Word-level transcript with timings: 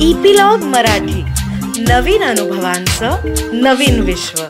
Epilogue 0.00 0.58
Marathi. 0.58 1.22
नवीन 1.82 2.22
अनुभवांचं 2.22 3.10
नवीन 3.52 4.00
विश्व. 4.00 4.42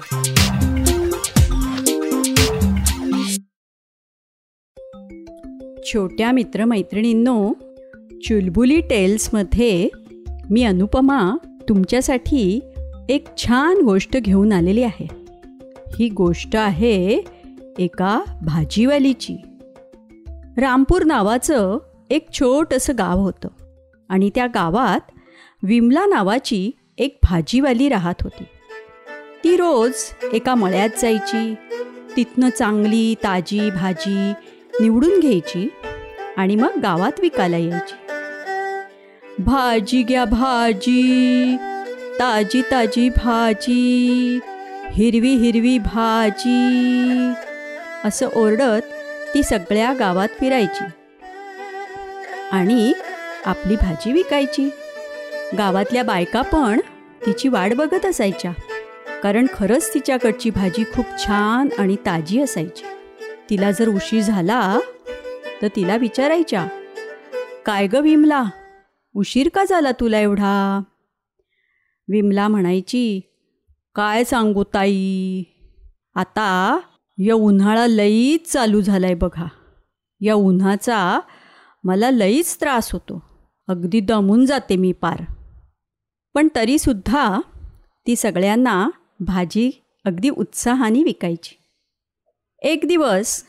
छोट्या 5.85 6.32
मित्रमैत्रिणींनो 6.32 7.53
चुलबुली 8.24 8.81
टेल्समध्ये 8.81 9.88
मी 10.51 10.64
अनुपमा 10.64 11.37
तुमच्यासाठी 11.69 12.60
एक 13.08 13.26
छान 13.37 13.76
गोष्ट 13.76 14.17
घेऊन 14.17 14.53
आलेली 14.53 14.83
आहे. 14.83 15.08
ही 15.99 16.09
गोष्ट 16.09 16.56
आहे 16.56 17.23
एका 17.78 18.20
भाजीवालीची. 18.42 19.37
रामपूर 20.56 21.05
नावाचं 21.05 21.78
एक 22.10 22.27
छोटंसं 22.33 22.92
गाव 22.98 23.19
होतं 23.19 23.48
आणि 24.08 24.30
त्या 24.34 24.47
गावात 24.47 25.00
विमला 25.69 26.06
नावाची 26.06 26.70
एक 26.98 27.19
भाजीवाली 27.23 27.88
राहत 27.88 28.15
होती. 28.23 28.45
ती 29.45 29.56
रोज 29.56 29.95
एका 30.33 30.55
मळ्यात 30.55 30.89
जायची. 31.02 31.55
तिथनं 32.16 32.51
चांगली 32.51 33.15
ताजी 33.15 33.70
भाजी 33.70 34.33
निवडून 34.80 35.20
घ्यायची 35.20 35.69
आणि 36.37 36.56
मग 36.56 36.80
गावात 36.83 37.20
विकायला 37.20 37.56
यायची. 37.56 37.95
भाजी 39.39 40.02
घ्या 40.02 40.25
भाजी 40.25 41.56
ताजी 42.20 42.62
ताजी 42.62 43.09
भाजी 43.09 44.39
हिरवी 44.91 45.34
हिरवी 45.34 45.78
भाजी 45.78 47.33
असं 48.05 48.28
ओरडत 48.34 48.83
ती 49.34 49.42
सगळ्या 49.42 49.92
गावात 49.92 50.28
फिरायची. 50.41 50.84
आणि 52.53 52.92
आपली 53.45 53.77
भाजी 53.77 54.12
विकायची. 54.12 54.70
गावातल्या 55.55 56.02
बायका 56.02 56.42
पण 56.42 56.80
तिची 57.27 57.48
वाट 57.48 57.75
बघत 57.75 58.06
असायच्या. 58.06 58.52
कारण 59.22 59.47
खरंच 59.55 59.94
तिच्याकडची 59.94 60.50
भाजी 60.50 60.84
खूप 60.94 61.06
छान 61.19 61.69
आणि 61.78 61.97
ताजी 62.06 62.41
असायची. 62.41 62.84
तिला 63.50 63.70
जर 63.70 63.89
उशीर 63.89 64.22
झाला 64.22 64.78
तर 65.62 65.69
तिला 65.77 65.97
विचारायच्या 65.97 66.67
काय 67.67 67.86
ग 67.86 67.94
विमला 67.94 68.42
उशीर 69.14 69.48
का 69.55 69.64
झाला 69.64 69.92
तुला 69.92 70.19
एवढा? 70.20 70.83
विमला 72.08 72.48
म्हणायची 72.48 73.20
काय 73.94 74.24
सांगू 74.24 74.64
ताई 74.74 75.42
आता 76.14 76.78
या 77.19 77.34
उन्हाळा 77.34 77.86
लईच 77.86 78.52
चालू 78.52 78.80
झालाय 78.80 79.14
बघा. 79.14 79.47
या 80.20 80.34
उन्हाचा 80.34 81.20
मला 81.84 82.11
लईच 82.11 82.56
त्रास 82.61 82.92
होतो. 82.92 83.22
अगदी 83.69 84.00
दमून 84.00 84.44
जाते 84.47 84.77
मी 84.77 84.92
पार. 84.92 85.22
पण 86.37 86.48
तरीसुद्धा 86.56 87.41
ती 88.06 88.17
सगळ्यांना 88.17 88.91
भाजी 89.20 89.84
अगदी 90.05 90.31
उत्साहाने 90.31 91.03
विकायची. 91.03 91.55
एक 92.62 92.81
दिवस 92.84 93.42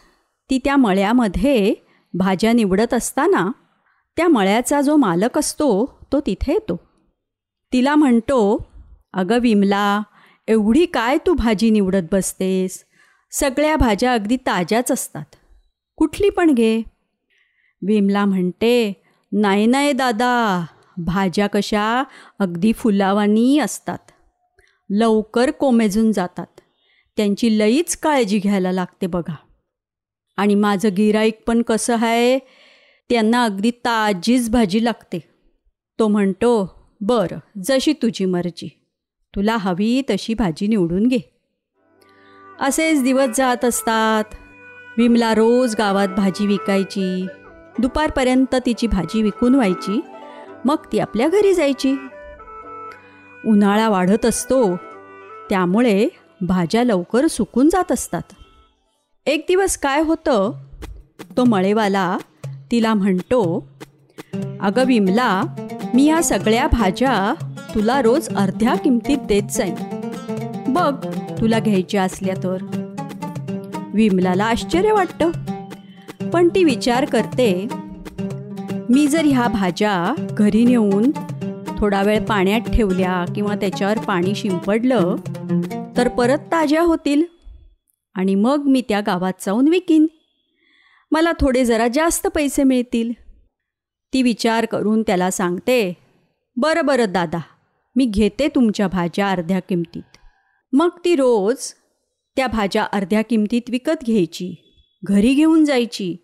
ती 0.50 0.60
त्या 0.64 0.76
मळ्यामध्ये 0.76 1.74
भाज्या 2.14 2.54
निवडत 2.54 2.94
असताना 2.94 3.52
त्या 4.18 4.28
मळ्याचा 4.28 4.82
जो 4.82 4.96
मालक 4.96 5.38
असतो 5.38 6.00
तो 6.12 6.20
तिथे 6.20 6.54
येतो. 6.54 6.80
तिला 7.74 7.96
म्हणतो 7.96 8.70
अगं 9.14 9.40
विमला 9.40 10.02
एवढी 10.48 10.86
काय 10.86 11.18
तू 11.18 11.34
भाजी 11.34 11.70
निवडत 11.70 12.08
बसतेस? 12.12 12.86
सगळ्या 13.32 13.76
भाज्या 13.76 14.14
अगदी 14.14 14.38
ताज्याच 14.38 14.92
असतात. 14.92 15.26
कुठली 15.98 16.30
पण 16.30 16.54
घे. 16.54 16.84
विमला 17.88 18.26
म्हणते 18.26 19.02
नाही 19.32 19.66
नाही 19.66 19.92
दादा. 19.92 20.66
भाज्या 20.98 21.48
कशा 21.48 22.04
अगदी 22.40 22.74
फुलावानी 22.74 23.60
असतात. 23.60 23.98
लवकर 24.90 25.52
कोमेजून 25.52 26.12
जातात. 26.12 26.60
त्यांची 27.18 27.60
लईच 27.60 27.98
काळजी 27.98 28.40
घ्यायला 28.40 28.72
लागते 28.72 29.08
बघा. 29.08 29.36
आणि 30.38 30.56
माझं 30.56 30.90
गिराईक 30.98 31.44
पण 31.48 31.62
कसं 31.62 31.94
आहे 31.94 32.40
त्यांना 33.10 33.44
अगदी 33.44 33.72
ताजीच 33.72 34.50
भाजी 34.50 34.84
लागते. 34.84 35.30
तो 36.00 36.08
म्हणतो 36.08 36.80
बरं 37.02 37.38
जशी 37.64 37.94
तुझी 37.94 38.26
मर्जी. 38.26 38.70
तुला 39.36 39.58
हवी 39.58 40.02
तशी 40.10 40.34
भाजी 40.34 40.68
निवडून 40.68 41.08
घे. 41.08 41.20
असेच 42.60 43.04
दिवस 43.04 43.38
जात 43.38 43.66
असतात. 43.66 44.24
विमला 44.98 45.36
रोज 45.36 45.76
गावात 45.78 46.08
भाजी 46.08 46.48
विकायची. 46.48 47.26
दुपारपर्यंत 47.80 48.56
तिची 48.66 48.88
भाजी 48.88 49.22
विकून 49.22 49.56
व्हायची. 49.56 50.02
मग 50.68 50.76
ती 50.92 51.00
आपल्या 51.00 51.28
घरी 51.28 51.54
जायची. 51.54 51.96
उन्हाळा 53.46 53.90
वाढत 53.90 54.26
असतो 54.26 54.76
त्यामुळे 55.50 56.08
भाज्या 56.42 56.84
लवकर 56.84 57.28
सुकून 57.28 57.70
जात 57.70 57.92
असतात. 57.92 58.22
एक 59.26 59.46
दिवस 59.48 59.78
काय 59.78 60.02
होतं 60.02 60.52
तो 61.38 61.44
मळेवाला 61.44 62.18
तिला 62.72 62.94
म्हणतो 62.94 63.68
अगं 64.62 64.84
विमला 64.86 65.42
मी 65.94 66.06
या 66.06 66.24
सगळ्या 66.24 66.68
भाज्या 66.68 67.34
तुला 67.76 68.02
रोज 68.02 68.30
अर्ध्या 68.30 68.76
किमतीत 68.76 69.18
देत 69.18 69.52
जाईन. 69.52 69.76
बघ 70.68 71.08
तुला 71.42 71.60
घ्यायच्या 71.60 72.04
असल्या 72.04 72.36
तर. 72.36 72.58
विमलाला 73.94 74.46
आश्चर्य 74.46 74.92
वाटतं 74.92 75.32
पण 76.30 76.48
ती 76.48 76.64
विचार 76.64 77.06
करते 77.06 77.68
मी 78.90 79.08
जर 79.08 79.26
ह्या 79.26 79.48
भाज्या 79.48 80.26
घरी 80.30 80.66
नेऊन 80.66 81.12
थोडा 81.78 82.04
वेळ 82.04 82.26
पाण्यात 82.26 82.62
ठेवल्या 82.62 83.26
किंवा 83.36 83.56
त्याच्यावर 83.56 83.98
पाणी 83.98 84.36
शिंपडलं 84.36 85.16
तर 85.98 86.08
परत 86.08 86.38
ताज्या 86.38 86.82
होतील. 86.82 87.24
आणि 88.16 88.36
मग 88.36 88.64
मी 88.66 88.82
त्या 88.90 89.02
गावात 89.02 89.34
जाऊन 89.42 89.68
विकीन. 89.68 90.08
मला 91.12 91.32
थोडे 91.32 91.66
जरा 91.66 91.88
जास्त 91.88 92.28
पैसे 92.28 92.64
मिळतील. 92.64 93.12
ती 94.14 94.22
विचार 94.22 94.66
करून 94.66 95.02
त्याला 95.02 95.32
सांगते 95.32 95.98
बरं 96.56 96.86
बरं 96.86 97.12
दादा 97.12 97.40
मी 97.96 98.06
घेते 98.06 98.48
तुमच्या 98.48 98.88
भाज्या 98.88 99.30
अर्ध्या 99.30 99.60
किमतीत. 99.60 100.18
मग 100.74 100.90
ती 101.06 101.16
रोज 101.16 101.74
त्या 102.36 102.48
भाज्या 102.48 102.84
अर्ध्या 102.84 103.22
किमतीत 103.22 103.62
विकत 103.70 104.04
घ्यायची. 104.06 104.56
घरी 105.04 105.34
घेऊन 105.34 105.66
जायची. 105.66 106.16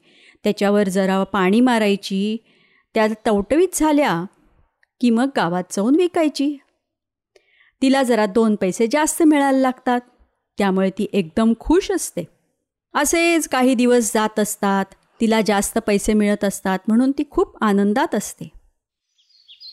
त्याच्यावर 0.44 0.90
जरा 0.90 1.24
पाणी 1.24 1.60
मारायची. 1.60 2.38
त्या 2.96 3.08
टवटवीत 3.26 3.68
झाल्या 3.74 4.24
की 5.02 5.10
मग 5.10 5.30
गावात 5.36 5.64
जाऊन 5.72 5.96
विकायची. 5.96 6.58
तिला 7.82 8.04
जरा 8.04 8.26
दोन 8.26 8.56
पैसे 8.56 8.88
जास्त 8.92 9.24
मिळायला 9.24 9.58
लागतात 9.58 10.02
त्यामुळे 10.58 10.90
ती 10.90 11.06
एकदम 11.14 11.54
खुश 11.60 11.92
असते. 11.92 12.24
असेच 12.96 13.48
काही 13.48 13.76
दिवस 13.76 14.14
जात 14.14 14.40
असतात 14.40 14.86
तिला 15.22 15.40
जास्त 15.42 15.78
पैसे 15.78 16.14
मिळत 16.14 16.44
असतात 16.44 16.80
म्हणून 16.88 17.12
ती 17.12 17.24
खूप 17.32 17.64
आनंदात 17.64 18.16
असते. 18.16 18.50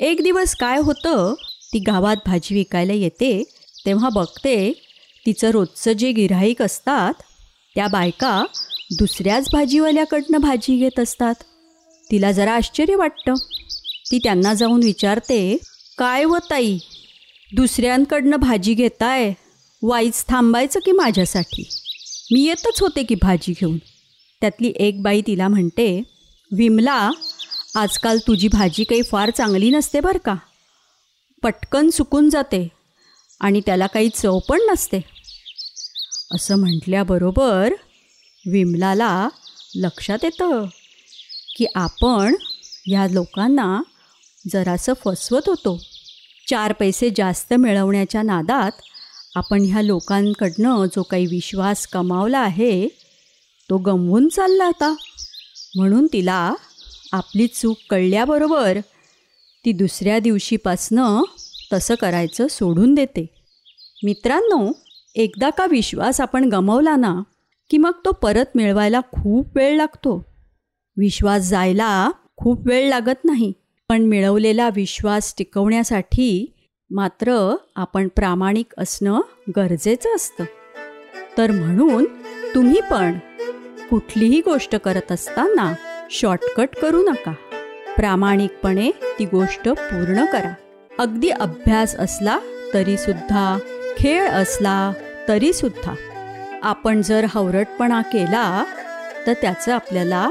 एक 0.00 0.22
दिवस 0.22 0.54
काय 0.56 0.78
होतं 0.78 1.34
ती 1.72 1.78
गावात 1.78 2.16
भाजी 2.26 2.54
विकायला 2.54 2.92
येते 2.92 3.42
तेव्हा 3.86 4.08
बघते 4.08 4.72
तिचं 5.26 5.50
रोजचं 5.50 5.92
जे 5.92 6.12
गिऱ्हाईक 6.12 6.62
असतात 6.62 7.14
त्या 7.74 7.86
बायका 7.88 8.44
दुसऱ्याच 8.98 9.48
भाजीवाल्याकडनं 9.52 10.38
भाजी 10.38 10.76
घेत 10.76 11.00
असतात. 11.00 11.34
तिला 12.10 12.32
जरा 12.32 12.52
आश्चर्य 12.52 12.94
वाटतं. 12.96 13.34
ती 14.12 14.18
त्यांना 14.18 14.54
जाऊन 14.54 14.82
विचारते 14.84 15.56
काय 15.98 16.24
व 16.24 16.38
ताई 16.50 16.78
दुसऱ्यांकडनं 17.54 18.36
भाजी 18.36 18.74
घेताय? 18.74 19.32
वाईच 19.82 20.24
थांबायचं 20.28 20.80
की 20.80 20.92
माझ्यासाठी? 20.92 21.68
मी 22.32 22.40
येतच 22.40 22.80
होते 22.80 23.02
की 23.02 23.14
भाजी 23.14 23.52
घेऊन. 23.52 23.78
त्यातली 24.40 24.72
एक 24.76 25.02
बाई 25.02 25.22
तिला 25.26 25.48
म्हणते 25.48 26.02
विमला 26.52 27.10
आजकाल 27.76 28.18
तुझी 28.18 28.48
भाजी 28.48 28.84
काही 28.84 29.02
फार 29.02 29.30
चांगली 29.30 29.70
नसते 29.70 30.00
बरं 30.00 30.18
का? 30.18 30.34
पटकन 31.42 31.90
सुकून 31.90 32.30
जाते 32.30 32.68
आणि 33.40 33.60
त्याला 33.66 33.86
काही 33.86 34.08
चव 34.08 34.38
पण 34.38 34.60
नसते. 34.72 35.00
असं 36.34 36.56
म्हटल्याबरोबर 36.56 37.74
विमलाला 38.46 39.28
लक्षात 39.76 40.18
येतं 40.22 40.64
की 41.60 41.66
आपण 41.74 42.34
ह्या 42.86 43.06
लोकांना 43.10 43.82
जरासं 44.52 44.92
फसवत 45.04 45.40
होतो. 45.46 45.80
चार 46.48 46.72
पैसे 46.72 47.10
जास्त 47.16 47.54
मिळवण्याच्या 47.54 48.22
नादात 48.22 48.70
आपण 49.36 49.64
ह्या 49.64 49.82
लोकांकडनं 49.82 50.84
जो 50.84 51.02
काही 51.02 51.26
विश्वास 51.26 51.86
कमावला 51.86 52.38
आहे 52.38 52.88
तो 53.70 53.78
गमवून 53.78 54.28
चालला 54.28 54.64
आता 54.64 54.94
म्हणून 55.76 56.06
तिला 56.12 56.54
आपली 57.12 57.46
चूक 57.46 57.76
कळल्याबरोबर 57.90 58.78
ती 59.64 59.72
दुसऱ्या 59.72 60.18
दिवशीपासनं 60.18 61.22
तसं 61.72 61.94
करायचं 61.94 62.46
सोडून 62.48 62.94
देते. 62.94 63.26
मित्रांनो 64.04 64.72
एकदा 65.14 65.50
का 65.50 65.66
विश्वास 65.66 66.20
आपण 66.20 66.48
गमवला 66.48 66.96
ना 66.96 67.14
की 67.70 67.78
मग 67.78 67.92
तो 68.04 68.12
परत 68.12 68.56
मिळवायला 68.56 69.00
खूप 69.00 69.56
वेळ 69.56 69.76
लागतो. 69.76 70.29
विश्वास 71.00 71.48
जायला 71.48 72.10
खूप 72.36 72.66
वेळ 72.66 72.88
लागत 72.88 73.24
नाही. 73.24 73.52
पण 73.88 74.02
मिळवलेला 74.02 74.68
विश्वास 74.76 75.34
टिकवण्यासाठी 75.38 76.54
मात्र 76.90 77.56
आपण 77.76 78.08
प्रामाणिक 78.08 78.66
असणं 78.78 79.20
गरजेचं 79.56 80.16
असतं. 80.16 80.44
तर 81.38 81.50
म्हणून 81.50 82.04
तुम्ही 82.54 82.80
पण 82.90 83.18
कुठलीही 83.90 84.40
गोष्ट 84.40 84.76
करत 84.76 85.12
असताना 85.12 85.72
शॉर्टकट 86.10 86.68
करू 86.82 87.02
नका. 87.02 87.32
प्रामाणिकपणे 87.96 88.90
ती 88.90 89.24
गोष्ट 89.24 89.68
पूर्ण 89.68 90.24
करा. 90.24 90.52
अगदी 90.98 91.28
अभ्यास 91.28 91.96
असला 91.96 92.38
तरीसुद्धा 92.74 93.58
खेळ 93.98 94.28
असला 94.28 94.92
तरीसुद्धा 95.28 95.94
आपण 96.62 97.02
जर 97.02 97.26
हवरटपणा 97.28 98.02
केला 98.02 98.64
तर 99.26 99.32
त्याचं 99.32 99.74
आपल्याला 99.74 100.30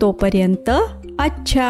तोपर्यंत 0.00 0.70
अच्छा! 1.20 1.68